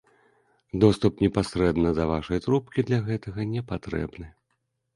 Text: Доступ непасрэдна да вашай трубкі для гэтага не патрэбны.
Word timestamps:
Доступ 0.83 1.19
непасрэдна 1.25 1.91
да 2.01 2.07
вашай 2.13 2.43
трубкі 2.47 2.87
для 2.89 2.99
гэтага 3.13 3.49
не 3.53 3.61
патрэбны. 3.71 4.27